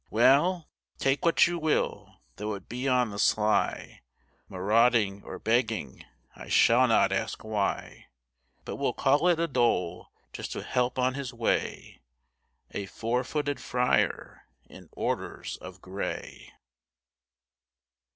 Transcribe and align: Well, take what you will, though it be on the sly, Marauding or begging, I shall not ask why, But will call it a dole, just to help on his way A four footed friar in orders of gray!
Well, 0.09 0.67
take 0.97 1.23
what 1.23 1.45
you 1.45 1.59
will, 1.59 2.21
though 2.37 2.55
it 2.55 2.67
be 2.67 2.87
on 2.87 3.11
the 3.11 3.19
sly, 3.19 4.01
Marauding 4.49 5.21
or 5.23 5.37
begging, 5.37 6.03
I 6.35 6.47
shall 6.49 6.87
not 6.87 7.11
ask 7.11 7.43
why, 7.43 8.07
But 8.65 8.77
will 8.77 8.93
call 8.93 9.27
it 9.27 9.39
a 9.39 9.47
dole, 9.47 10.07
just 10.33 10.51
to 10.53 10.63
help 10.63 10.97
on 10.97 11.13
his 11.13 11.35
way 11.35 12.01
A 12.71 12.87
four 12.87 13.23
footed 13.23 13.59
friar 13.61 14.47
in 14.65 14.89
orders 14.93 15.57
of 15.57 15.81
gray! 15.83 16.51